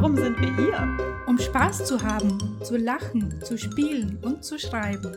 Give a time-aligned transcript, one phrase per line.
[0.00, 0.96] Warum sind wir hier?
[1.26, 5.16] Um Spaß zu haben, zu lachen, zu spielen und zu schreiben.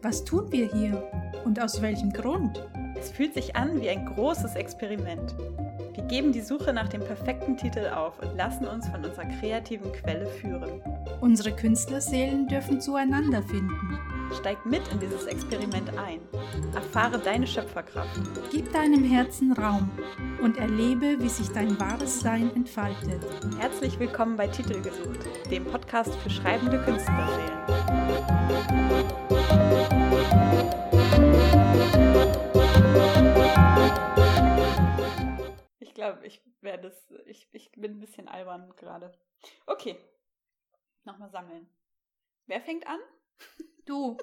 [0.00, 1.06] Was tun wir hier
[1.44, 2.66] und aus welchem Grund?
[2.98, 5.36] Es fühlt sich an wie ein großes Experiment.
[5.92, 9.92] Wir geben die Suche nach dem perfekten Titel auf und lassen uns von unserer kreativen
[9.92, 10.80] Quelle führen.
[11.20, 13.98] Unsere Künstlerseelen dürfen zueinander finden.
[14.32, 16.20] Steig mit in dieses Experiment ein.
[16.74, 18.20] Erfahre deine Schöpferkraft.
[18.50, 19.90] Gib deinem Herzen Raum
[20.42, 23.22] und erlebe, wie sich dein wahres Sein entfaltet.
[23.58, 25.20] Herzlich willkommen bei Titel gesucht,
[25.50, 27.54] dem Podcast für schreibende Künstlerseelen.
[35.80, 39.12] Ich glaube, ich werde es, ich, ich bin ein bisschen albern gerade.
[39.66, 39.96] Okay,
[41.04, 41.68] nochmal sammeln.
[42.46, 43.00] Wer fängt an?
[43.86, 44.16] Du.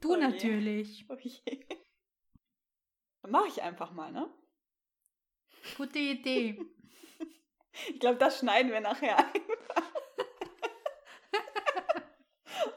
[0.00, 0.20] Du Oh je.
[0.20, 1.06] natürlich.
[1.08, 1.66] Oh je.
[3.26, 4.32] Mache ich einfach mal, ne?
[5.76, 6.60] Gute Idee.
[7.88, 9.92] Ich glaube, das schneiden wir nachher einfach.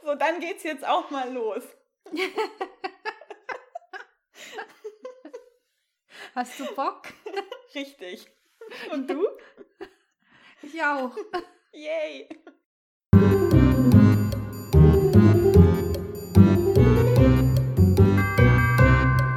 [0.04, 1.64] so, dann geht's jetzt auch mal los.
[6.34, 7.14] Hast du Bock?
[7.74, 8.28] Richtig.
[8.92, 9.28] Und du?
[10.62, 11.16] Ich auch.
[11.74, 12.30] Yay.